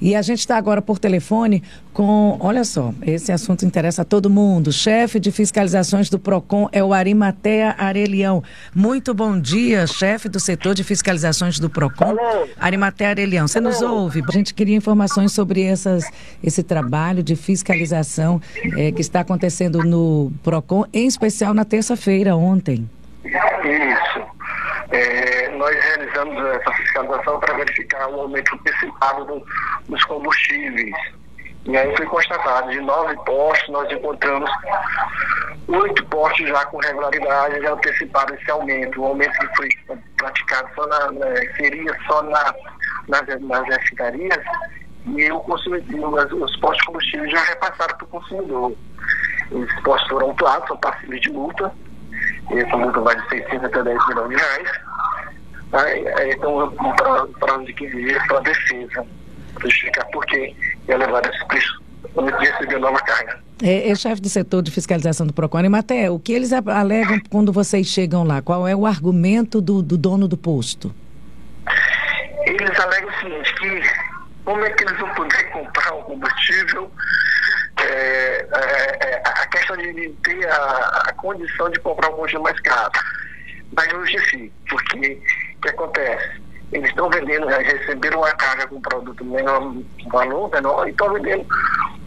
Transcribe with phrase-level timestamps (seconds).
[0.00, 1.62] E a gente está agora por telefone
[1.92, 4.72] com, olha só, esse assunto interessa a todo mundo.
[4.72, 8.42] Chefe de fiscalizações do PROCON é o Arimatea Arelião.
[8.74, 12.16] Muito bom dia, chefe do setor de fiscalizações do PROCON.
[12.58, 14.22] Arimatea Arelião, você nos ouve?
[14.26, 16.04] A gente queria informações sobre essas,
[16.42, 18.40] esse trabalho de fiscalização
[18.76, 22.88] é, que está acontecendo no PROCON, em especial na terça-feira, ontem.
[23.24, 24.19] Isso.
[24.92, 29.46] É, nós realizamos essa fiscalização para verificar o aumento antecipado do,
[29.88, 30.94] dos combustíveis.
[31.66, 34.50] E aí foi constatado, de nove postos, nós encontramos
[35.68, 39.00] oito postos já com regularidade, já anteciparam esse aumento.
[39.00, 39.68] O aumento que foi
[40.16, 41.26] praticado só na, na
[41.56, 42.54] seria só na,
[43.08, 44.44] nas, nas refinarias
[45.06, 48.72] e o consumidor, os postos de combustível já repassaram para o consumidor.
[49.52, 51.72] Esses postos foram autuados, são passíveis de multa.
[52.50, 54.70] Essa multa vai de 600 até 10 milhões de reais.
[55.72, 59.06] Aí, aí então, para prazo de 15 dias para a defesa,
[59.54, 60.54] para justificar por que
[60.88, 61.80] ia levar esse preço
[62.14, 63.38] quando receber nova carga.
[63.62, 65.68] É, é chefe do setor de fiscalização do Procon.
[65.68, 68.42] Maté, o que eles alegam quando vocês chegam lá?
[68.42, 70.92] Qual é o argumento do, do dono do posto?
[72.46, 73.82] Eles alegam o seguinte, que
[74.44, 76.90] como é que eles vão poder comprar o combustível
[77.82, 82.60] é, é, é, a questão de ter a, a, condição de comprar um combustível mais
[82.60, 82.92] caro.
[83.76, 85.22] Mas não justifica, porque
[85.56, 86.40] o que acontece?
[86.72, 89.74] Eles estão vendendo, receberam uma carga com produto menor
[90.10, 91.46] valor, menor, e estão vendendo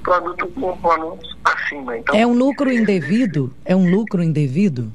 [0.03, 1.97] produto com valor acima.
[1.97, 3.53] Então, é um lucro indevido?
[3.66, 4.91] É um lucro indevido?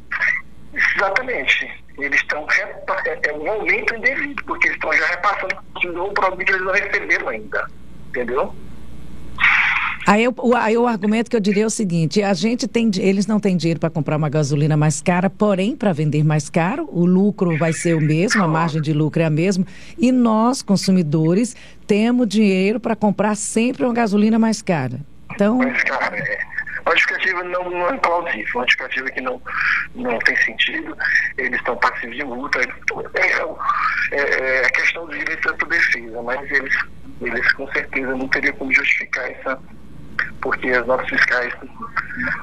[0.73, 1.85] Exatamente.
[1.99, 5.57] Eles estão é, é um aumento indevido, porque eles estão já repassando
[6.05, 7.67] o produto que eles não receberam ainda.
[8.09, 8.55] Entendeu?
[10.09, 12.91] Aí, eu, o, aí o argumento que eu diria é o seguinte: a gente tem,
[12.97, 16.89] eles não têm dinheiro para comprar uma gasolina mais cara, porém, para vender mais caro,
[16.91, 19.67] o lucro vai ser o mesmo, a margem de lucro é a mesma,
[19.99, 21.55] e nós, consumidores,
[21.87, 24.99] temos dinheiro para comprar sempre uma gasolina mais cara.
[25.35, 25.59] Então.
[25.59, 26.39] Mais cara, é.
[26.87, 29.43] Uma justificativa não, não é plausível, uma justificativa que não,
[29.95, 30.97] não tem sentido,
[31.37, 32.61] eles estão passivos de multa.
[32.61, 36.75] É, é, é a questão do direito à defesa, mas eles,
[37.21, 39.61] eles com certeza não teriam como justificar essa
[40.41, 41.55] porque as nossas fiscais,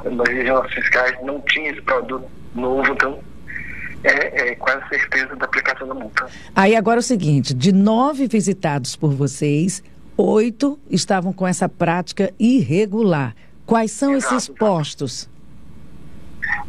[0.05, 3.19] as nossas fiscais não tinham esse produto novo, então
[4.03, 6.27] é, é, quase certeza da aplicação da multa.
[6.55, 9.83] Aí agora é o seguinte, de nove visitados por vocês,
[10.17, 13.35] oito estavam com essa prática irregular.
[13.65, 14.35] Quais são Exato.
[14.35, 15.29] esses postos?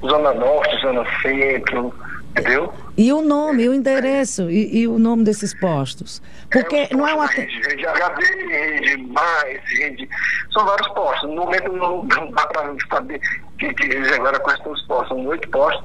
[0.01, 1.95] Zona Norte, Zona Centro,
[2.31, 2.73] entendeu?
[2.97, 6.23] E o nome, e o endereço e, e, o nome desses postos.
[6.51, 7.27] Porque é, não é uma.
[7.27, 10.09] Rede, rede HD, rede mais, rede.
[10.53, 11.29] São vários postos.
[11.29, 13.21] No momento não, não dá para saber
[13.59, 15.09] que, que agora quais são os postos.
[15.09, 15.85] São oito postos,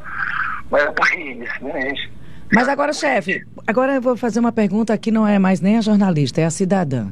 [0.69, 2.11] mas é por redes, né, gente?
[2.53, 5.81] Mas agora, chefe, agora eu vou fazer uma pergunta que não é mais nem a
[5.81, 7.07] jornalista, é a cidadã.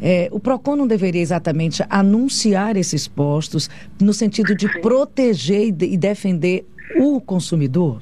[0.00, 4.80] É, o PROCON não deveria exatamente anunciar esses postos no sentido de Sim.
[4.80, 6.66] proteger e, de, e defender
[6.96, 8.00] o consumidor?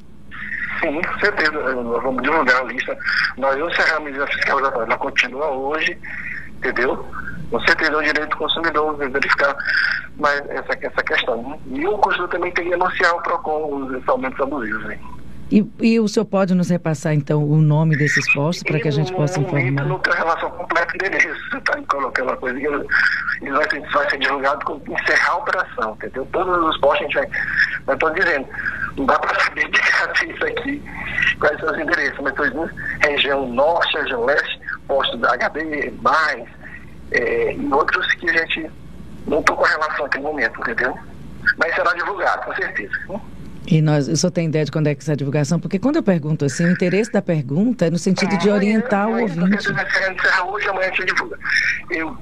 [0.82, 1.75] Sim, com certeza.
[1.75, 2.97] Nós vamos divulgar a lista.
[3.38, 5.97] Nós não encerramos a fiscalização, ela continua hoje,
[6.56, 7.06] entendeu?
[7.50, 9.56] Com certeza é o direito do consumidor verificar
[10.19, 11.59] mas essa, essa questão.
[11.66, 14.84] E o consumidor também tem que anunciar o PROCON os aumentos abusivos.
[14.84, 14.98] Né?
[15.50, 18.91] E, e, o senhor pode nos repassar, então, o nome desses postos para que a
[18.91, 19.84] gente possa informar?
[19.84, 21.25] Não tem a relação completa deles.
[21.50, 25.92] Você está colocando uma coisa ele vai ser, vai ser divulgado com encerrar a operação,
[25.92, 26.26] entendeu?
[26.32, 27.28] Todos os postos a gente vai.
[27.87, 28.48] Mas estou dizendo,
[28.97, 30.82] não dá para saber de isso aqui,
[31.38, 32.70] quais são os endereços, mas estou dizendo
[33.00, 36.48] região norte, região leste, postos da HD, mais,
[37.12, 38.70] é, e outros que a gente
[39.26, 40.97] não estou com relação até o momento, entendeu?
[41.56, 42.92] Mas será divulgado, com certeza.
[43.66, 46.03] E nós, eu só tenho ideia de quando é que essa divulgação, porque quando eu
[46.03, 49.69] pergunto assim, o interesse da pergunta é no sentido de orientar o ouvinte.
[50.47, 51.38] Hoje, amanhã a gente divulga.
[51.91, 52.16] Eu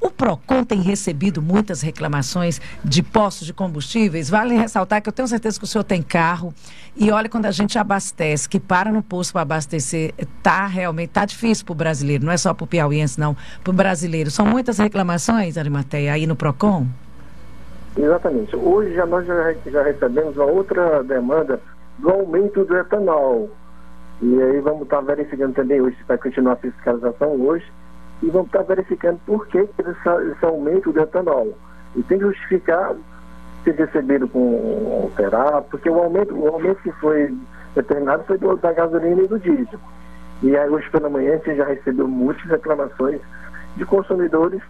[0.00, 4.30] o PROCON tem recebido muitas reclamações de postos de combustíveis.
[4.30, 6.54] Vale ressaltar que eu tenho certeza que o senhor tem carro.
[6.96, 11.24] E olha, quando a gente abastece, que para no posto para abastecer, tá realmente, tá
[11.24, 14.30] difícil para o brasileiro, não é só para o piauiense, não, para o brasileiro.
[14.30, 16.86] São muitas reclamações, Arimateia, aí no PROCON?
[17.96, 18.56] Exatamente.
[18.56, 21.60] Hoje já nós já, já recebemos uma outra demanda
[21.98, 23.50] do aumento do etanol.
[24.22, 27.64] E aí vamos estar verificando também hoje, vai continuar a fiscalização hoje,
[28.22, 31.56] e vamos estar verificando por que esse, aumento do etanol.
[31.96, 32.94] E tem que justificar
[33.64, 37.34] se recebido com alterar, porque o aumento, o aumento que foi
[37.74, 39.78] determinado foi do, da gasolina e do diesel.
[40.42, 43.20] E aí hoje pela manhã a gente já recebeu muitas reclamações
[43.76, 44.62] de consumidores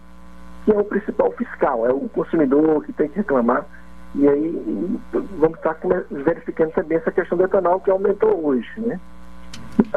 [0.65, 3.65] que é o principal fiscal, é o consumidor que tem que reclamar.
[4.13, 4.99] E aí
[5.37, 5.77] vamos estar
[6.11, 8.99] verificando também essa questão do etanol que aumentou hoje, né?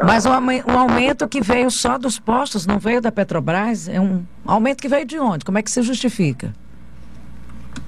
[0.03, 3.87] Mas o, um aumento que veio só dos postos, não veio da Petrobras?
[3.87, 5.45] É um aumento que veio de onde?
[5.45, 6.53] Como é que se justifica?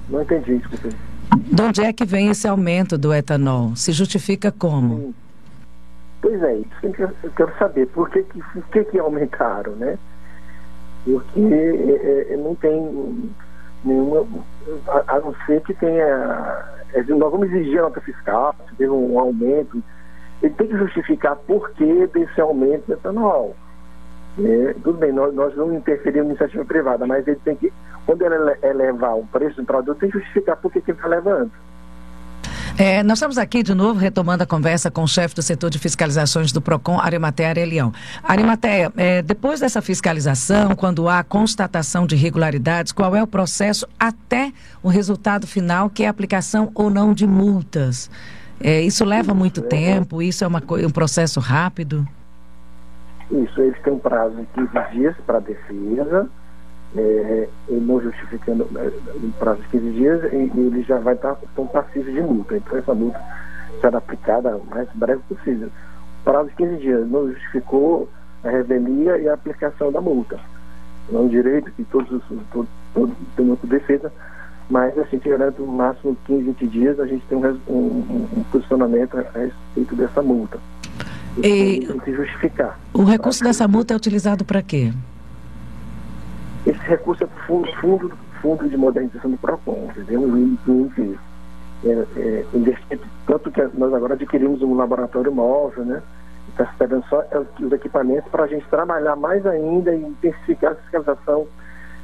[0.08, 0.96] Não entendi, desculpe.
[1.36, 3.76] De onde é que vem esse aumento do etanol?
[3.76, 4.98] Se justifica como?
[4.98, 5.14] Sim.
[6.20, 7.86] Pois é, isso que eu quero saber.
[7.88, 9.98] Por que, que, por que, que aumentaram, né?
[11.04, 13.32] Porque é, é, não tem
[13.84, 14.26] nenhuma.
[14.88, 16.04] A, a, não ser que tenha.
[16.92, 19.82] É, nós vamos exigir a nota fiscal, se teve um aumento.
[20.42, 23.56] Ele tem que justificar por que desse aumento do etanol.
[24.38, 27.72] É, tudo bem, nós, nós não interferimos na iniciativa privada, mas ele tem que,
[28.06, 31.50] quando ele elevar o preço do produto, tem que justificar por que ele está levando.
[32.78, 35.80] É, nós estamos aqui de novo retomando a conversa com o chefe do setor de
[35.80, 37.92] fiscalizações do PROCON, Arimatea Arelião.
[38.22, 44.52] Arimatea, é, depois dessa fiscalização, quando há constatação de irregularidades, qual é o processo até
[44.80, 48.08] o resultado final, que é a aplicação ou não de multas?
[48.60, 50.20] É, isso leva muito tempo?
[50.20, 52.06] Isso é uma, um processo rápido?
[53.30, 56.28] Isso, eles têm um prazo de 15 dias para defesa,
[56.96, 58.90] é, não justificando é,
[59.22, 62.56] um prazo de 15 dias, ele já vai estar tão passivo de multa.
[62.56, 63.20] Então essa multa
[63.80, 65.68] será aplicada o mais breve possível.
[66.24, 68.08] Prazo de 15 dias, não justificou
[68.42, 70.38] a revelia e a aplicação da multa.
[71.12, 72.22] É um direito que todos os
[72.52, 74.12] todos, têm de defesa,
[74.70, 79.16] mas assim, tirando no máximo 15, 20 dias, a gente tem um, um, um posicionamento
[79.16, 80.58] a respeito dessa multa.
[81.38, 82.78] E tem que justificar.
[82.92, 84.92] O recurso dessa multa é utilizado para quê?
[86.66, 88.12] Esse recurso é fundo, fundo,
[88.42, 90.36] fundo de modernização do PROCON, entendeu?
[90.36, 91.18] E,
[91.84, 96.02] é, é, investir, tanto que nós agora adquirimos um laboratório móvel, né?
[96.48, 97.22] Está esperando só
[97.60, 101.46] os equipamentos para a gente trabalhar mais ainda e intensificar a fiscalização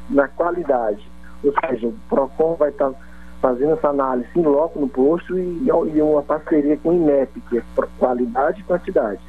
[0.09, 1.14] na qualidade.
[1.45, 2.97] Ou seja, o PROCON vai estar tá
[3.41, 7.59] fazendo essa análise em loco no posto e, e uma parceria com o INEP, que
[7.59, 7.63] é
[7.99, 9.21] qualidade e quantidade.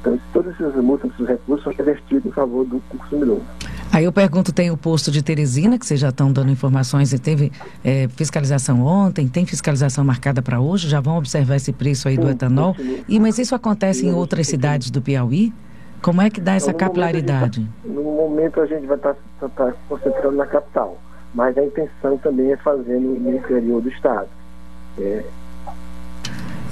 [0.00, 3.40] Então, todos esses multas, esses recursos são investidos em favor do consumidor.
[3.92, 7.18] Aí eu pergunto, tem o posto de Teresina, que vocês já estão dando informações, e
[7.18, 7.50] teve
[7.84, 12.20] é, fiscalização ontem, tem fiscalização marcada para hoje, já vão observar esse preço aí sim,
[12.20, 12.76] do etanol.
[13.08, 15.52] E, mas isso acontece sim, em outras cidades do Piauí?
[16.00, 17.60] Como é que dá essa no capilaridade?
[17.60, 20.96] Momento tá, no momento a gente vai estar tá, tá, tá concentrando na capital,
[21.38, 24.26] mas a intenção também é fazer no, no interior do estado.
[24.98, 25.24] É,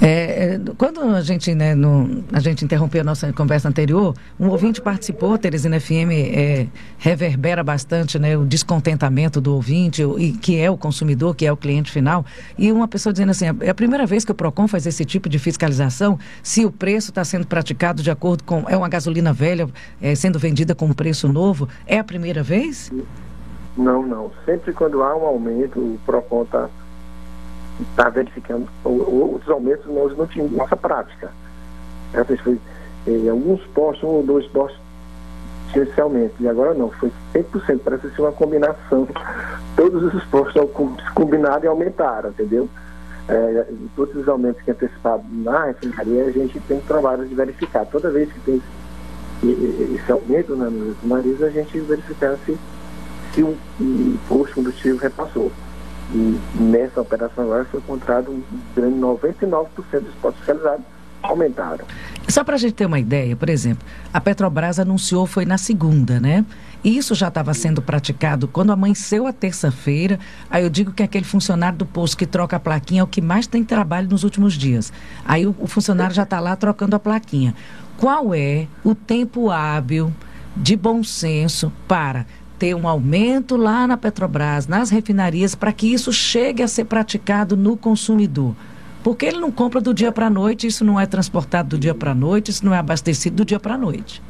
[0.01, 4.49] é, é, quando a gente, né, no, a gente interrompeu a nossa conversa anterior, um
[4.49, 6.67] ouvinte participou, Teresina FM é,
[6.97, 11.55] reverbera bastante né, o descontentamento do ouvinte, e, que é o consumidor, que é o
[11.55, 12.25] cliente final,
[12.57, 15.29] e uma pessoa dizendo assim, é a primeira vez que o PROCON faz esse tipo
[15.29, 19.69] de fiscalização, se o preço está sendo praticado de acordo com, é uma gasolina velha
[20.01, 22.91] é, sendo vendida com um preço novo, é a primeira vez?
[23.77, 24.31] Não, não.
[24.45, 26.69] Sempre quando há um aumento, o PROCON está
[27.79, 31.31] está verificando outros aumentos nós não tínhamos nossa prática.
[32.43, 32.59] Foi,
[33.05, 34.79] em alguns postos, um ou dois postos
[35.71, 39.07] tinha esse aumento, e agora não, foi 100%, parece ser uma combinação.
[39.75, 40.71] Todos os postos
[41.13, 42.67] combinaram e aumentaram, entendeu?
[43.29, 47.85] É, todos os aumentos que é antecipado na refinaria, a gente tem trabalho de verificar.
[47.85, 48.61] Toda vez que tem
[49.93, 52.57] esse aumento né, nos refinarias, a gente verificar se,
[53.37, 53.55] se o,
[54.27, 55.51] posto combustível repassou.
[56.11, 58.41] E nessa operação agora foi encontrado um
[58.75, 60.85] grande 99% dos postos fiscalizados
[61.21, 61.85] aumentaram.
[62.27, 66.19] Só para a gente ter uma ideia, por exemplo, a Petrobras anunciou foi na segunda,
[66.19, 66.45] né?
[66.83, 70.19] E isso já estava sendo praticado quando amanheceu a terça-feira.
[70.49, 73.21] Aí eu digo que aquele funcionário do posto que troca a plaquinha é o que
[73.21, 74.91] mais tem trabalho nos últimos dias.
[75.25, 77.53] Aí o funcionário já está lá trocando a plaquinha.
[77.97, 80.13] Qual é o tempo hábil
[80.55, 82.25] de bom senso para
[82.57, 87.55] ter um aumento lá na Petrobras, nas refinarias, para que isso chegue a ser praticado
[87.55, 88.55] no consumidor.
[89.03, 91.93] Porque ele não compra do dia para a noite, isso não é transportado do dia
[91.93, 94.21] para a noite, isso não é abastecido do dia para a noite.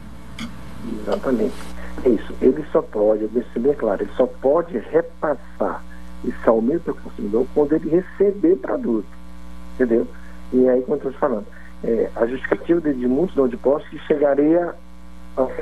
[1.02, 1.56] Exatamente.
[2.04, 2.34] É isso.
[2.42, 5.84] Ele só pode, eu deixo bem claro, ele só pode repassar
[6.26, 9.08] esse aumento para o consumidor quando ele receber produto.
[9.76, 10.08] Entendeu?
[10.54, 11.46] E aí, como eu estou falando,
[11.84, 14.74] é, a justificativa de, de muitos não de postos que chegaria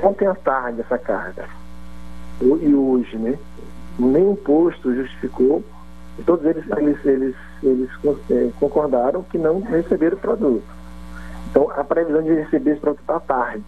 [0.03, 1.45] ontem à tarde essa carga
[2.41, 3.37] e hoje, né?
[3.97, 5.63] Nenhum posto justificou,
[6.19, 7.89] e todos eles, eles, eles, eles
[8.29, 10.63] é, concordaram que não receberam o produto.
[11.49, 13.63] Então, a previsão de receber esse produto à tarde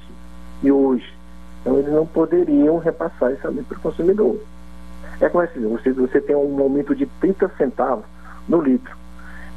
[0.62, 1.14] e hoje.
[1.62, 4.38] Então, eles não poderiam repassar esse aumento para o consumidor.
[5.20, 8.06] É como é assim, você, você tem um aumento de 30 centavos
[8.48, 8.96] no litro.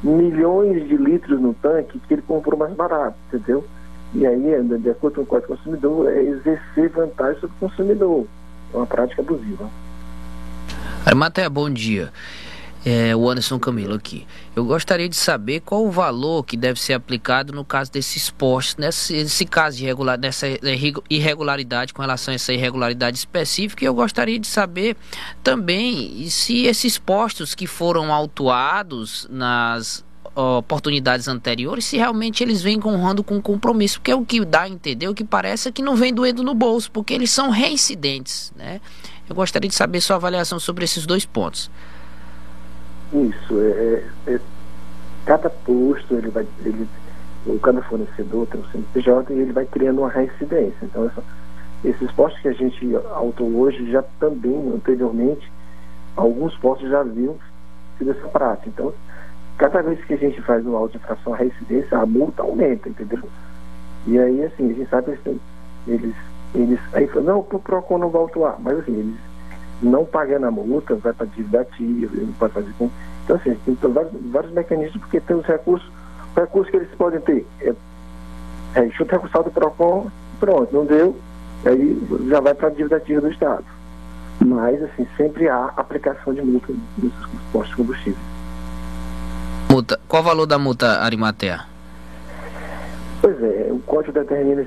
[0.03, 3.63] Milhões de litros no tanque que ele comprou mais barato, entendeu?
[4.13, 8.25] E aí, de acordo com o Código Consumidor, é exercer vantagem sobre o consumidor.
[8.73, 9.69] É uma prática abusiva.
[11.05, 12.11] Arimatea, bom dia.
[12.83, 14.25] É, o Anderson Camilo aqui.
[14.55, 18.77] Eu gostaria de saber qual o valor que deve ser aplicado no caso desses postos,
[18.77, 20.47] nesse, nesse caso de irregular, dessa
[21.09, 23.83] irregularidade com relação a essa irregularidade específica.
[23.83, 24.97] E eu gostaria de saber
[25.43, 30.03] também se esses postos que foram autuados nas
[30.35, 35.07] oportunidades anteriores, se realmente eles vêm honrando com compromisso, porque o que dá a entender,
[35.07, 38.79] o que parece é que não vem doendo no bolso, porque eles são reincidentes, né?
[39.29, 41.69] Eu gostaria de saber sua avaliação sobre esses dois pontos.
[43.13, 44.39] Isso, é, é, é
[45.25, 46.87] cada posto, ele vai, ele,
[47.61, 50.77] cada fornecedor tem um CNPJ e ele vai criando uma reincidência.
[50.83, 51.23] Então, essa,
[51.83, 55.51] esses postos que a gente autou hoje já também, anteriormente,
[56.15, 57.37] alguns postos já haviam
[57.97, 58.69] sido essa prática.
[58.69, 58.93] Então,
[59.57, 63.23] cada vez que a gente faz uma auto-infração à reincidência, a multa aumenta, entendeu?
[64.07, 65.39] E aí, assim, a gente sabe que
[65.87, 66.15] eles,
[66.55, 69.15] eles aí falam, não, o PROCON não vai autuar, mas assim, eles
[69.81, 72.89] não pagando a multa, vai para dívida ativa, não pode fazer com.
[73.23, 75.89] Então, assim, tem vários, vários mecanismos, porque tem os recursos,
[76.31, 77.45] os recursos que eles podem ter.
[77.61, 77.73] É,
[78.75, 80.07] é chuta recursal do PROCON,
[80.39, 81.15] pronto, não deu,
[81.65, 83.65] aí já vai para a dívida ativa do Estado.
[84.43, 87.19] Mas, assim, sempre há aplicação de multa nesses
[87.51, 88.30] postos de combustível.
[89.81, 89.99] Multa.
[90.07, 91.61] Qual o valor da multa, Arimatea?
[93.19, 94.63] Pois é, o código determina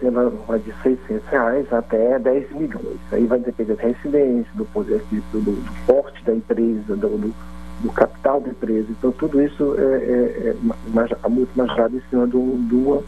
[0.46, 2.98] vai de 600 reais até 10 milhões.
[3.12, 7.34] Aí vai depender da residência, do poder do, do porte da empresa, do, do,
[7.80, 8.88] do, capital da empresa.
[8.90, 10.56] Então, tudo isso é, é, é
[11.22, 13.02] a multa majorada em cima de, uma,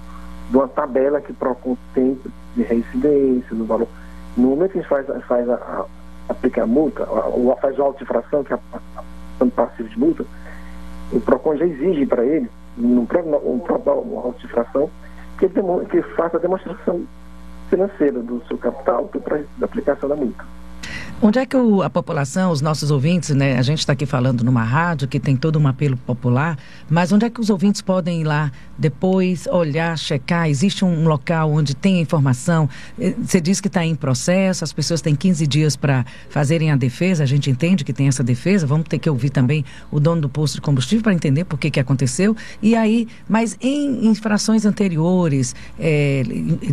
[0.51, 2.17] de uma tabela que PROCON tem
[2.55, 3.89] de residência, do valor.
[4.37, 5.85] No momento que a gente faz, faz a, a,
[6.29, 8.79] aplica a multa, ou faz a auto-infração, que é a,
[9.41, 10.25] a, passivo de multa,
[11.13, 13.93] o PROCON já exige para ele, no próprio, um próprio
[15.39, 17.05] que, que faça a demonstração
[17.69, 20.45] financeira do seu capital para a aplicação da multa.
[21.23, 23.59] Onde é que o, a população, os nossos ouvintes, né?
[23.59, 26.59] A gente está aqui falando numa rádio que tem todo um apelo popular,
[26.91, 30.47] mas onde é que os ouvintes podem ir lá depois, olhar, checar?
[30.47, 32.69] Existe um local onde tem a informação?
[33.01, 36.77] Eh, você diz que está em processo, as pessoas têm 15 dias para fazerem a
[36.77, 40.21] defesa, a gente entende que tem essa defesa, vamos ter que ouvir também o dono
[40.21, 42.37] do posto de combustível para entender por que, que aconteceu.
[42.61, 46.23] E aí, mas em infrações anteriores, é,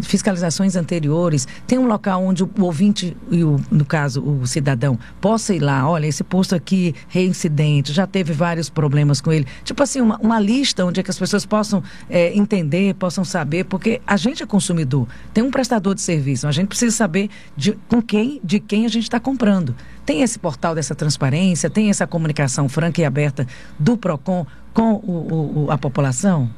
[0.01, 4.97] fiscalizações anteriores, tem um local onde o ouvinte, e o, no caso, o o cidadão
[5.21, 9.45] possa ir lá, olha, esse posto aqui reincidente, já teve vários problemas com ele.
[9.63, 13.65] Tipo assim, uma, uma lista onde é que as pessoas possam é, entender, possam saber,
[13.65, 17.73] porque a gente é consumidor, tem um prestador de serviço, a gente precisa saber de,
[17.87, 19.75] com quem, de quem a gente está comprando.
[20.05, 23.47] Tem esse portal dessa transparência, tem essa comunicação franca e aberta
[23.79, 26.49] do PROCON com o, o, a população?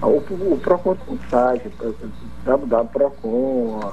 [0.00, 0.18] O,
[0.52, 1.70] o PROCON tem um site,
[2.44, 3.92] www.procon,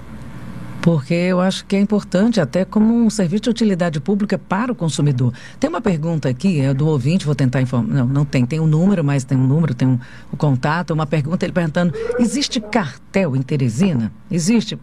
[0.83, 4.75] porque eu acho que é importante até como um serviço de utilidade pública para o
[4.75, 5.33] consumidor.
[5.61, 8.67] Tem uma pergunta aqui, é do ouvinte, vou tentar informar, não, não tem, tem um
[8.67, 9.99] número, mas tem um número, tem um,
[10.33, 14.11] um contato, uma pergunta, ele perguntando, existe cartel em Teresina?
[14.29, 14.77] Existe?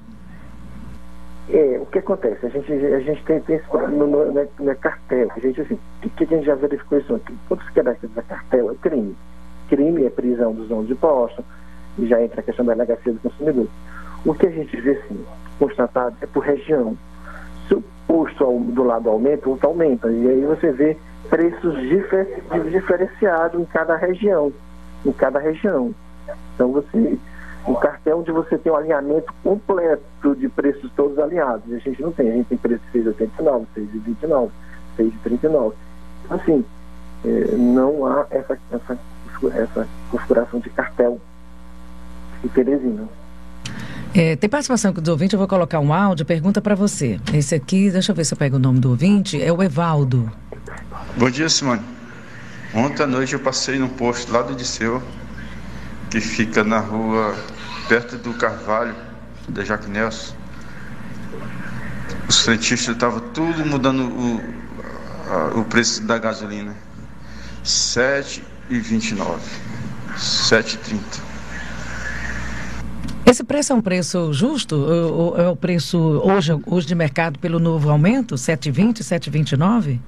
[1.50, 2.46] É, o que acontece?
[2.46, 6.10] A gente, a gente tem, tem esse no, no, no cartel, a gente assim, o
[6.12, 7.34] que, a gente já verificou isso aqui?
[7.50, 9.16] Quando se quer da cartel, é crime.
[9.68, 11.44] Crime é prisão dos donos de posto,
[11.98, 13.68] e já entra a questão da delegacia do consumidor.
[14.24, 15.26] O que a gente vê sim,
[15.60, 16.98] constatado é por região.
[17.68, 20.10] Se o custo do lado aumenta, o outro aumenta.
[20.10, 20.98] E aí você vê
[21.30, 24.52] preços difer diferenciados em cada região.
[25.06, 25.94] Em cada região.
[26.56, 27.18] Então você.
[27.68, 31.64] Um cartel onde você tem um alinhamento completo de preços todos alinhados.
[31.68, 34.50] E a gente não tem, a gente tem preço de 6,89, 6,29,
[34.98, 35.74] 6,39.
[36.24, 36.66] Então, assim,
[37.26, 38.98] é, não há essa, essa,
[39.54, 41.20] essa configuração de cartel
[42.44, 43.08] em Teresina.
[44.14, 47.20] É, tem participação do ouvinte, eu vou colocar um áudio, pergunta para você.
[47.32, 50.32] Esse aqui, deixa eu ver se eu pego o nome do ouvinte, é o Evaldo.
[51.16, 51.82] Bom dia, Simone.
[52.74, 55.02] Ontem à noite eu passei num posto lá do Disseu,
[56.10, 57.36] que fica na rua
[57.88, 58.96] perto do Carvalho,
[59.48, 60.36] da Jaque Nelson.
[62.28, 64.42] Os frentistas estavam tudo mudando o,
[65.32, 66.72] a, o preço da gasolina.
[66.72, 66.78] R$
[67.64, 69.40] 7,29.
[70.16, 71.29] 7,30.
[73.30, 74.88] Esse preço é um preço justo?
[75.38, 80.00] É o preço hoje, hoje de mercado pelo novo aumento, 7,20, 7,29?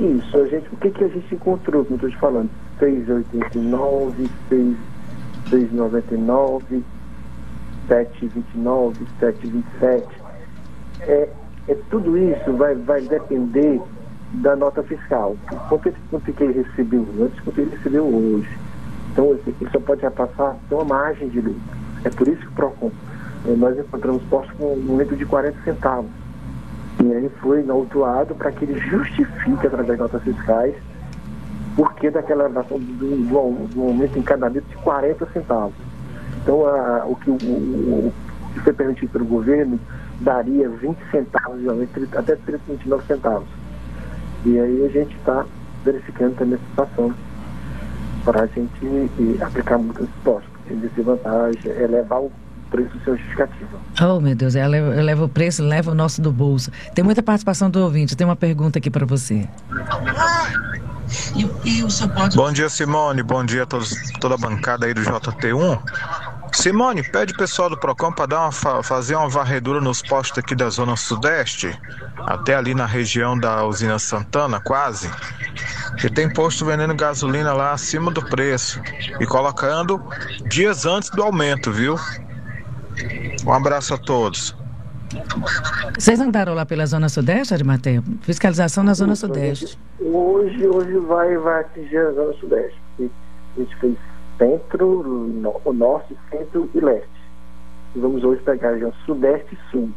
[0.00, 2.48] Isso, a gente, o que, que a gente encontrou, como eu estou te falando?
[2.80, 4.28] 6,89,
[5.50, 6.82] 6,99,
[7.86, 10.02] 7,29, 7,27.
[11.02, 11.28] É,
[11.68, 13.78] é, tudo isso vai, vai depender
[14.40, 15.36] da nota fiscal.
[15.68, 18.48] Quanto, quanto que ele recebeu antes, quanto ele recebeu hoje.
[19.12, 21.79] Então, ele só pode repassar uma margem de lucro.
[22.04, 22.90] É por isso que o PROCON,
[23.46, 26.10] eh, nós encontramos postos com um aumento de 40 centavos.
[27.02, 30.74] E aí foi autuado para que ele justifique, através das notas fiscais,
[31.76, 35.74] porque daquela elevação do, do, do aumento em cada litro de 40 centavos.
[36.42, 38.12] Então, a, o, que, o, o,
[38.54, 39.78] que foi permitido pelo governo
[40.20, 41.60] daria 20 centavos
[42.16, 43.48] até 39 centavos.
[44.44, 45.44] E aí a gente está
[45.84, 47.14] verificando também a situação
[48.24, 50.49] para a gente e, aplicar multas impostos.
[50.78, 52.32] Porque a vantagem é levar o
[52.70, 53.68] preço seu justificativo.
[54.00, 56.70] Oh, meu Deus, ela leva, leva o preço, leva o nosso do bolso.
[56.94, 58.16] Tem muita participação do ouvinte.
[58.16, 59.48] Tem uma pergunta aqui para você.
[62.34, 63.22] Bom dia, Simone.
[63.22, 65.80] Bom dia a todos, toda a bancada aí do JT1.
[66.52, 70.54] Simone, pede o pessoal do Procon para dar uma, fazer uma varredura nos postos aqui
[70.54, 71.78] da Zona Sudeste,
[72.26, 75.08] até ali na região da usina Santana, quase.
[76.00, 78.80] Que tem posto vendendo gasolina lá acima do preço
[79.20, 80.00] e colocando
[80.48, 81.96] dias antes do aumento, viu?
[83.46, 84.56] Um abraço a todos.
[85.98, 88.02] Vocês andaram lá pela Zona Sudeste, Arimateia?
[88.22, 89.78] Fiscalização na Zona Sudeste.
[90.00, 92.78] Hoje, hoje vai, vai atingir a Zona Sudeste.
[92.98, 93.96] A gente fez
[94.38, 95.00] centro,
[95.64, 97.20] o norte, centro e leste.
[97.94, 99.90] E vamos hoje pegar a região sudeste e sul.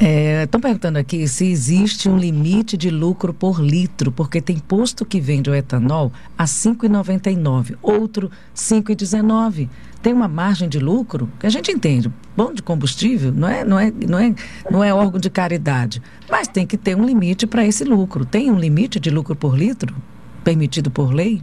[0.00, 5.04] Estão é, perguntando aqui se existe um limite de lucro por litro, porque tem posto
[5.04, 9.68] que vende o etanol a R$ 5,99, outro R$ 5,19.
[10.00, 12.12] Tem uma margem de lucro que a gente entende.
[12.36, 14.34] Bom de combustível não é, não é, não é,
[14.70, 16.00] não é órgão de caridade,
[16.30, 18.24] mas tem que ter um limite para esse lucro.
[18.24, 19.96] Tem um limite de lucro por litro
[20.44, 21.42] permitido por lei?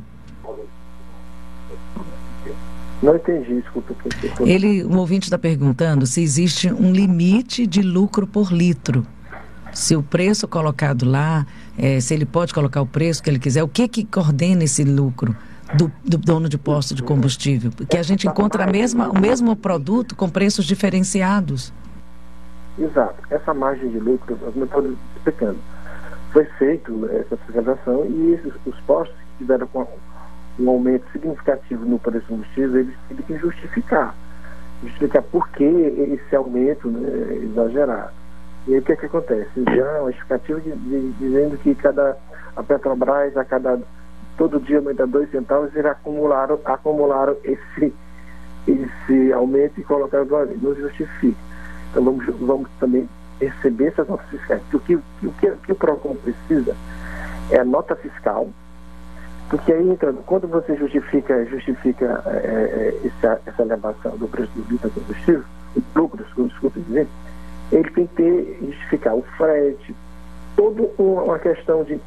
[3.02, 3.94] Não entendi, desculpa.
[4.42, 9.06] Ele, o ouvinte está perguntando se existe um limite de lucro por litro.
[9.74, 11.46] Se o preço colocado lá,
[11.78, 14.84] é, se ele pode colocar o preço que ele quiser, o que que coordena esse
[14.86, 15.36] lucro
[15.74, 17.72] do, do dono de posto de combustível?
[17.76, 21.74] Porque a gente encontra a mesma, o mesmo produto com preços diferenciados.
[22.80, 23.16] Exato.
[23.30, 25.58] Essa margem de lucro, eu estou explicando,
[26.32, 29.86] foi feito essa fiscalização e esses, os postos que tiveram com
[30.60, 34.16] um aumento significativo no preço do combustível, eles têm que justificar.
[34.84, 38.12] Justificar por que esse aumento né, exagerado.
[38.68, 39.64] E aí o que, é que acontece?
[39.76, 42.18] Já uma justificativa de, de, dizendo que cada,
[42.56, 43.80] a Petrobras, a cada
[44.38, 47.94] todo dia aumenta dois centavos, eles acumularam, acumularam esse,
[48.68, 50.46] esse aumento e colocaram do.
[50.62, 51.38] Não justifica.
[51.92, 53.08] Então vamos, vamos também
[53.40, 54.62] receber essas notas fiscais.
[54.74, 55.04] O que, o
[55.40, 56.76] que, o que o PROCON precisa
[57.52, 58.50] é nota fiscal
[59.50, 64.72] porque aí, então, quando você justifica, justifica é, é, essa, essa elevação do preço do
[64.72, 65.44] litro de combustível,
[65.76, 67.08] o lucro, desculpa dizer,
[67.72, 69.96] ele tem que ter, justificar o frete,
[70.56, 72.00] toda uma questão de,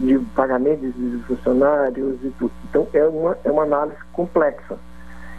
[0.00, 2.52] de pagamento de funcionários e tudo.
[2.68, 4.76] Então, é uma, é uma análise complexa.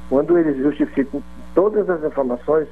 [0.10, 1.22] Quando eles justificam
[1.54, 2.68] todas as informações,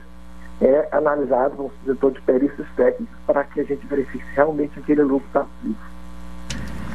[0.59, 5.03] é analisado um setor de perícias técnicas para que a gente verifique se realmente aquele
[5.03, 5.77] lucro está vivo.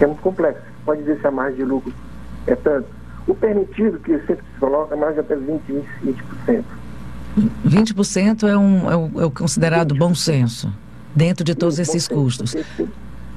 [0.01, 1.92] É muito complexo pode a margem de lucro
[2.46, 2.88] é tanto.
[3.27, 5.61] O permitido, que sempre se coloca, é mais até 20%,
[6.46, 6.64] 20%.
[7.66, 10.72] 20% é, um, é, o, é o considerado bom senso,
[11.14, 12.55] dentro de todos esses custos.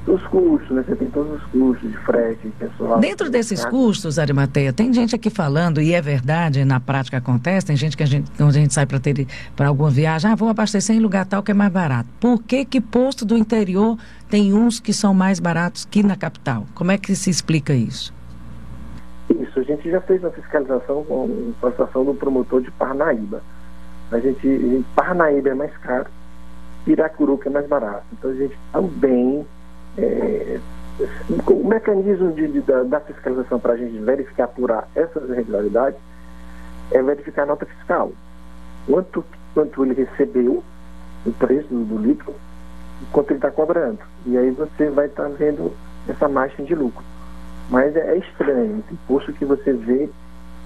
[0.09, 0.83] Os custos, né?
[0.87, 2.99] Você tem todos os custos de frete, pessoal.
[2.99, 7.75] Dentro desses custos, Arimateia, tem gente aqui falando, e é verdade, na prática acontece, tem
[7.75, 10.49] gente que a gente, quando a gente sai para ter para alguma viagem, ah, vou
[10.49, 12.09] abastecer em lugar tal que é mais barato.
[12.19, 16.65] Por que que posto do interior tem uns que são mais baratos que na capital?
[16.73, 18.11] Como é que se explica isso?
[19.29, 23.43] Isso, a gente já fez uma fiscalização com a situação do promotor de Parnaíba.
[24.11, 26.07] A gente, Parnaíba é mais caro,
[26.83, 28.05] Piracuruca é mais barato.
[28.11, 29.45] Então a gente também
[29.97, 30.59] é,
[31.47, 35.99] o mecanismo de, de, da, da, fiscalização para a gente verificar, apurar essas irregularidades
[36.91, 38.11] é verificar a nota fiscal.
[38.85, 39.23] Quanto,
[39.53, 40.63] quanto ele recebeu,
[41.25, 42.33] o preço do, litro,
[43.11, 43.99] quanto ele está cobrando.
[44.25, 45.71] E aí você vai estar tá vendo
[46.07, 47.03] essa margem de lucro.
[47.69, 50.09] Mas é, é estranho, tem posto que você vê,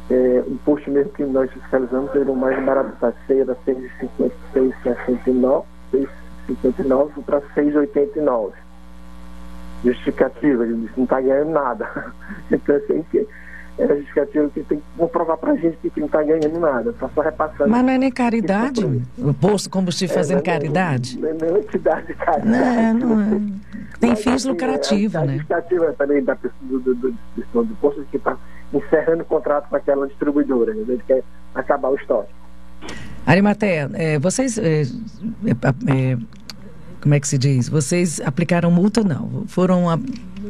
[0.09, 3.55] é, um posto mesmo que nós fiscalizamos, ele é o mais barato da ceia, da
[3.55, 5.63] 6,59
[7.25, 8.62] para 6,89
[9.83, 12.13] justificativa, ele disse, não está ganhando nada.
[12.51, 13.27] então, assim, que
[13.77, 16.91] é a justificativa que tem que comprovar para a gente que não está ganhando nada,
[16.91, 17.69] está só repassando.
[17.69, 18.85] Mas não é nem caridade?
[19.17, 21.19] O posto combustível é, fazendo não, caridade?
[21.19, 22.99] Não, não é entidade de caridade.
[22.99, 23.41] Não, não é.
[23.99, 25.25] Tem Mas, fins assim, lucrativos, é, né?
[25.25, 28.37] A justificativa também da pessoa do, do, do, do posto que está
[28.73, 30.83] encerrando o contrato com aquela distribuidora, né?
[30.87, 31.23] ele quer
[31.55, 32.29] acabar o estoque.
[33.25, 34.57] Arimateia, é, vocês.
[34.57, 35.51] É, é,
[35.87, 36.17] é,
[37.03, 37.67] como é que se diz?
[37.67, 39.03] Vocês aplicaram multa?
[39.03, 39.43] Não.
[39.45, 39.99] Foram a,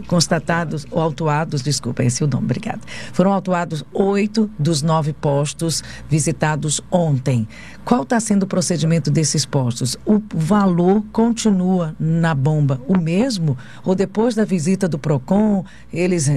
[0.07, 2.79] constatados, ou autuados, desculpa, esse é o nome, obrigada.
[3.11, 7.47] Foram autuados oito dos nove postos visitados ontem.
[7.85, 9.97] Qual está sendo o procedimento desses postos?
[10.05, 13.57] O valor continua na bomba o mesmo?
[13.83, 16.27] Ou depois da visita do PROCON, eles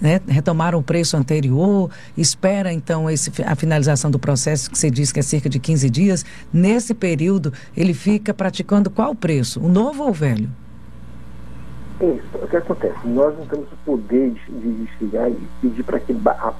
[0.00, 1.90] né, retomaram o preço anterior?
[2.16, 5.88] Espera, então, esse, a finalização do processo, que você diz que é cerca de 15
[5.88, 6.24] dias.
[6.52, 9.60] Nesse período, ele fica praticando qual preço?
[9.60, 10.50] O novo ou o velho?
[12.02, 12.44] Isso.
[12.44, 12.98] O que acontece?
[13.06, 16.52] Nós não temos o poder de, chegar e pedir para que ba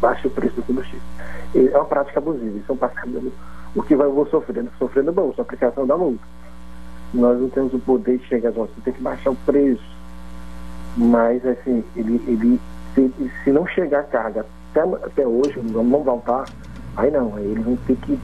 [0.00, 1.00] baixe o preço do combustível.
[1.54, 2.58] É uma prática abusiva.
[2.58, 3.32] Isso é um passado.
[3.74, 6.24] O que vai, eu vou sofrendo, sofrendo bolsa, a aplicação da multa.
[7.12, 9.84] Nós não temos o poder de chegar, nós tem que baixar o preço.
[10.96, 12.60] Mas, assim, ele, ele
[12.94, 16.44] se, se não chegar a carga até, até hoje, vamos voltar,
[16.96, 18.18] aí não, aí eles vão ter que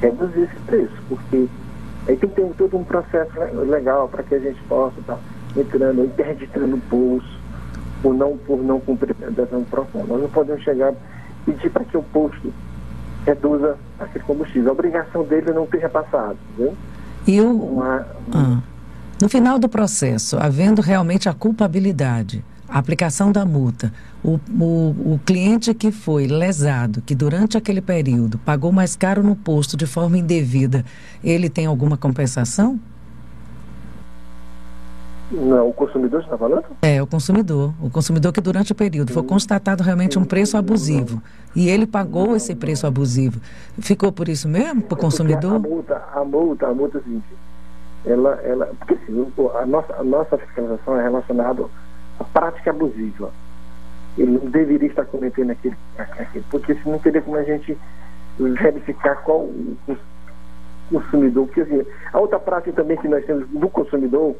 [0.00, 1.48] reduzir esse preço, porque
[2.08, 3.32] aí tem que ter todo um processo
[3.68, 4.96] legal para que a gente possa.
[5.06, 5.18] Tá,
[5.56, 7.40] entrando, interditando o posto
[8.02, 10.04] por não, por não cumprir a decisão PROCON.
[10.06, 10.92] Nós não podemos chegar
[11.46, 12.52] e pedir para que o posto
[13.26, 14.70] reduza aquele combustível.
[14.70, 16.36] A obrigação dele é não ter repassado.
[16.54, 16.76] Entendeu?
[17.26, 18.58] E o, Uma, ah,
[19.20, 23.92] no final do processo, havendo realmente a culpabilidade, a aplicação da multa,
[24.24, 29.36] o, o, o cliente que foi lesado, que durante aquele período pagou mais caro no
[29.36, 30.84] posto de forma indevida,
[31.22, 32.80] ele tem alguma compensação?
[35.30, 36.64] Não, o consumidor está falando?
[36.82, 37.72] É, o consumidor.
[37.80, 41.22] O consumidor que durante o período foi constatado realmente um preço abusivo.
[41.54, 43.40] E ele pagou esse preço abusivo.
[43.78, 45.54] Ficou por isso mesmo, para o consumidor?
[45.54, 47.22] A multa, a multa, a multa, assim,
[48.04, 51.64] ela, ela, porque assim, a nossa, a nossa fiscalização é relacionada
[52.18, 53.30] à prática abusiva.
[54.18, 57.78] Ele não deveria estar cometendo aquele, aquele porque se não teria como a gente
[58.38, 59.76] verificar qual o
[60.90, 61.46] consumidor.
[61.46, 64.34] Porque assim, a outra prática também que nós temos do consumidor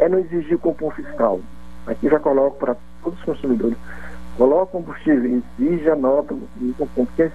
[0.00, 1.40] é não exigir cupom fiscal.
[1.86, 3.76] Aqui já coloco para todos os consumidores.
[4.36, 7.30] Coloca combustível, exige a nota do cupom, porque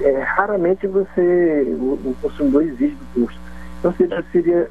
[0.00, 3.40] é, raramente você, o, o, consumidor exige do custo.
[3.78, 4.70] Então seria, seria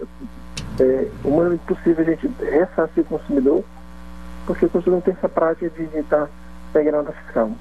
[0.80, 3.64] é, uma, impossível a gente ressarcir o consumidor,
[4.46, 6.30] porque o consumidor não tem essa prática de estar
[6.72, 7.52] pegando a fiscal.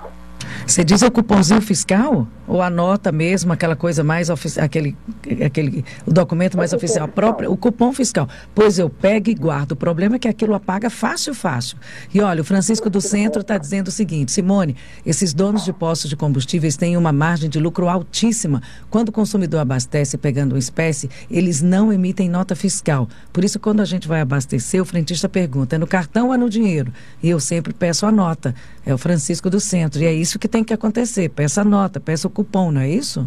[0.66, 2.26] Você diz o cupomzinho fiscal?
[2.46, 4.96] Ou a nota mesmo, aquela coisa mais oficial, aquele,
[5.44, 8.28] aquele, o documento mais é oficial, próprio, o cupom fiscal.
[8.54, 9.72] Pois eu pego e guardo.
[9.72, 11.76] O problema é que aquilo apaga fácil, fácil.
[12.12, 16.10] E olha, o Francisco do Centro está dizendo o seguinte, Simone, esses donos de postos
[16.10, 18.60] de combustíveis têm uma margem de lucro altíssima.
[18.90, 23.08] Quando o consumidor abastece pegando uma espécie, eles não emitem nota fiscal.
[23.32, 26.36] Por isso, quando a gente vai abastecer, o frentista pergunta, é no cartão ou é
[26.36, 26.92] no dinheiro?
[27.22, 28.54] E eu sempre peço a nota.
[28.84, 30.02] É o Francisco do Centro.
[30.02, 31.30] E é isso que tem que acontecer.
[31.30, 33.26] Peça nota, peça o cupom, não é isso?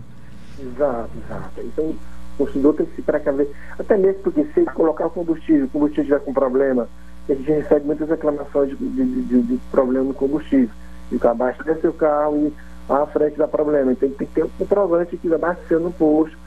[0.60, 1.50] Exato, exato.
[1.58, 1.98] Então, o
[2.38, 3.50] consumidor tem que se precaver.
[3.80, 6.88] Até mesmo porque se colocar o combustível, o combustível estiver com problema,
[7.28, 10.70] a gente recebe muitas reclamações de, de, de, de problema no combustível.
[11.12, 12.54] E o abastece seu carro e
[12.94, 13.92] à frente dá problema.
[13.92, 16.38] Então tem que ter um comprovante que abasteceu no posto.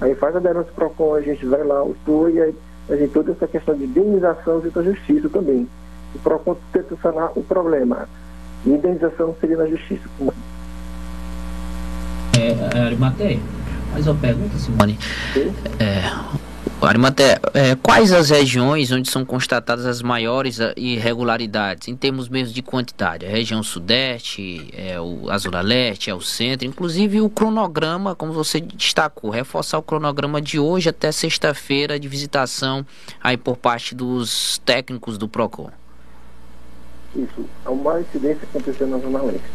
[0.00, 2.54] Aí faz a denúncia para o a gente vai lá, autua e aí
[2.88, 5.68] a gente toda essa questão de indenização e da justiça também.
[6.14, 8.08] O PROCON tenta sanar o problema.
[8.64, 10.08] E indenização seria na justiça.
[12.38, 13.40] É, é, Arimateia,
[13.92, 14.98] mais uma pergunta, Simone.
[15.78, 16.02] É,
[16.86, 22.62] Arimateia, é, quais as regiões onde são constatadas as maiores irregularidades, em termos mesmo de
[22.62, 23.26] quantidade?
[23.26, 28.32] A região sudeste, é o, a zona leste, é o centro, inclusive o cronograma, como
[28.32, 32.86] você destacou, reforçar o cronograma de hoje até sexta-feira de visitação
[33.22, 35.70] aí por parte dos técnicos do PROCON.
[37.14, 37.44] Isso.
[37.64, 39.50] A maior incidência aconteceu na Zona Leste.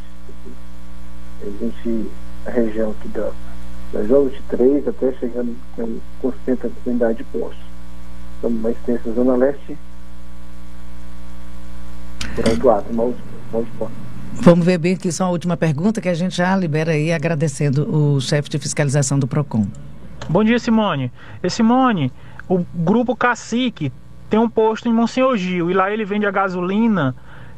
[1.42, 2.12] A gente,
[2.46, 3.32] a região aqui da,
[3.94, 5.56] da João 23 até chegando
[6.22, 7.66] com, 70 unidades de postos.
[8.38, 9.78] Então, uma incidência na Zona Leste
[12.36, 13.14] por autuado, mal,
[13.52, 13.98] mal de postos.
[14.42, 17.90] Vamos ver bem aqui só a última pergunta que a gente já libera aí agradecendo
[17.90, 19.66] o chefe de fiscalização do PROCON.
[20.30, 21.12] Bom dia, Simone.
[21.42, 22.12] E Simone,
[22.48, 23.92] o grupo Cacique
[24.30, 27.16] tem um posto em Monsenhor Gil e lá ele vende a gasolina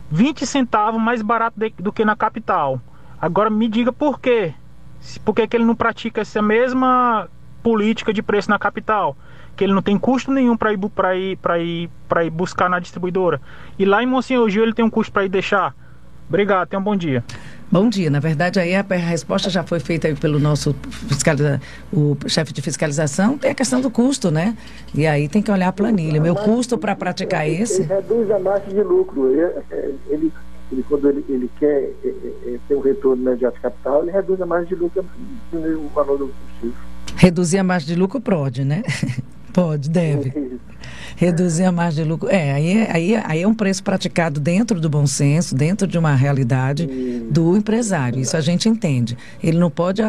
[0.10, 2.82] 20 centavos mais barato de, do que na capital.
[3.20, 4.54] Agora me diga por quê?
[5.24, 7.28] Por que, que ele não pratica essa mesma
[7.62, 9.16] política de preço na capital?
[9.56, 10.80] Que ele não tem custo nenhum para ir,
[11.16, 11.90] ir, ir,
[12.24, 13.42] ir buscar na distribuidora.
[13.78, 15.74] E lá em Monsenhor Gil ele tem um custo para ir deixar.
[16.30, 17.24] Obrigado, tenha um bom dia.
[17.70, 18.10] Bom dia.
[18.10, 23.38] Na verdade, aí a resposta já foi feita pelo nosso fiscaliza, o chefe de fiscalização.
[23.38, 24.56] Tem a questão do custo, né?
[24.96, 26.22] E aí tem que olhar a planilha.
[26.22, 27.82] Meu custo para praticar esse.
[27.82, 29.32] Ele reduz a margem de lucro.
[29.32, 30.34] Ele, ele
[30.72, 34.12] ele, quando ele, ele quer é, é, é ter um retorno imediato de capital, ele
[34.12, 35.06] reduz a margem de lucro
[35.54, 36.84] o valor do combustível.
[37.16, 38.84] Reduzir a margem de lucro pode, né?
[39.54, 40.60] pode, deve.
[41.18, 42.30] Reduzir a margem de lucro.
[42.30, 45.98] É, aí, é, aí, aí é um preço praticado dentro do bom senso, dentro de
[45.98, 46.86] uma realidade
[47.30, 48.20] do empresário.
[48.20, 49.18] Isso a gente entende.
[49.44, 50.02] Ele não pode,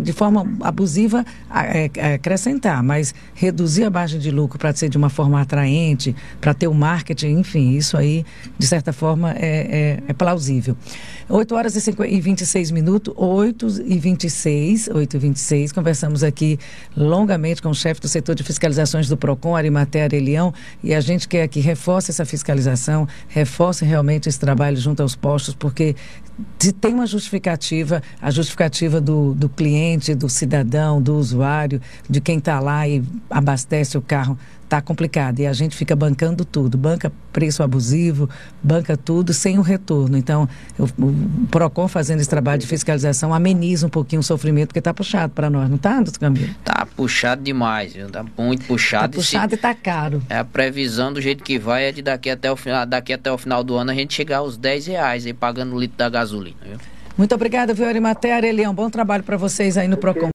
[0.00, 5.10] de forma abusiva, é, acrescentar, mas reduzir a margem de lucro para ser de uma
[5.10, 8.24] forma atraente, para ter o marketing, enfim, isso aí,
[8.56, 10.76] de certa forma, é, é, é plausível.
[11.28, 16.58] 8 horas e 26 minutos, 8 e 26, 8 e 26, conversamos aqui
[16.94, 21.26] longamente com o chefe do setor de fiscalizações do PROCON, Arimaté Arelião, e a gente
[21.26, 25.96] quer que reforce essa fiscalização, reforce realmente esse trabalho junto aos postos, porque
[26.80, 32.60] tem uma justificativa, a justificativa do, do cliente, do cidadão, do usuário, de quem está
[32.60, 34.38] lá e abastece o carro,
[34.74, 35.40] está complicado.
[35.40, 38.28] E a gente fica bancando tudo, banca preço abusivo,
[38.62, 40.16] banca tudo sem o retorno.
[40.16, 44.80] Então, o, o PROCON fazendo esse trabalho de fiscalização ameniza um pouquinho o sofrimento, porque
[44.80, 46.46] está puxado para nós, não está, doutor Camilo?
[46.46, 49.18] Está puxado demais, está muito puxado.
[49.18, 50.22] Está puxado e está caro.
[50.28, 53.30] É a previsão do jeito que vai é de daqui até o final, daqui até
[53.30, 56.08] o final do ano a gente chegar aos 10 reais aí pagando o litro da
[56.08, 56.56] gasolina.
[56.64, 56.78] Viu?
[57.16, 58.74] Muito obrigada, viu, Arimaté Arelião.
[58.74, 60.32] Bom trabalho para vocês aí no PROCON.